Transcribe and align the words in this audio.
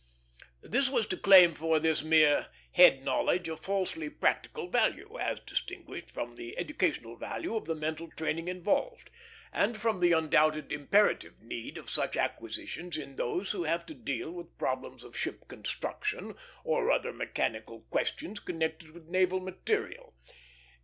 This 0.63 0.89
was 0.89 1.05
to 1.05 1.15
claim 1.15 1.53
for 1.53 1.79
this 1.79 2.01
mere 2.03 2.47
head 2.71 3.03
knowledge 3.05 3.47
a 3.47 3.55
falsely 3.55 4.09
"practical" 4.09 4.67
value, 4.67 5.19
as 5.19 5.39
distinguished 5.41 6.09
from 6.09 6.31
the 6.31 6.57
educational 6.57 7.15
value 7.17 7.55
of 7.55 7.65
the 7.65 7.75
mental 7.75 8.09
training 8.09 8.47
involved, 8.47 9.11
and 9.53 9.77
from 9.77 9.99
the 9.99 10.11
undoubted 10.11 10.71
imperative 10.71 11.39
need 11.43 11.77
of 11.77 11.87
such 11.87 12.17
acquisitions 12.17 12.97
in 12.97 13.15
those 13.15 13.51
who 13.51 13.65
have 13.65 13.85
to 13.85 13.93
deal 13.93 14.31
with 14.31 14.57
problems 14.57 15.03
of 15.03 15.15
ship 15.15 15.47
construction 15.47 16.33
or 16.63 16.89
other 16.91 17.13
mechanical 17.13 17.81
questions 17.91 18.39
connected 18.39 18.89
with 18.89 19.05
naval 19.05 19.39
material. 19.39 20.15